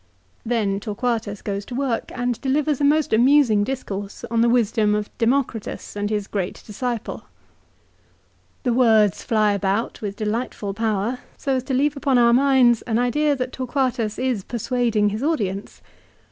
"l 0.01 0.49
Then 0.49 0.79
Torquatus 0.79 1.43
goes 1.43 1.63
to 1.65 1.75
work 1.75 2.11
and 2.15 2.41
delivers 2.41 2.81
a 2.81 2.83
most 2.83 3.13
amusing 3.13 3.63
discourse 3.63 4.25
on 4.31 4.41
the 4.41 4.49
wisdom 4.49 4.95
of 4.95 5.15
Demo 5.19 5.43
critus 5.43 5.95
and 5.95 6.09
his 6.09 6.25
great 6.25 6.63
disciple. 6.65 7.25
The 8.63 8.73
words 8.73 9.21
fly 9.21 9.53
about 9.53 10.01
with 10.01 10.15
delightful 10.15 10.73
power, 10.73 11.19
so 11.37 11.53
as 11.53 11.63
to 11.65 11.75
leave 11.75 11.95
upon 11.95 12.17
our 12.17 12.33
minds 12.33 12.81
an 12.81 12.97
idea 12.97 13.35
that 13.35 13.53
Torquatus 13.53 14.17
is 14.17 14.43
persuading 14.43 15.09
his 15.09 15.21
audience. 15.21 15.83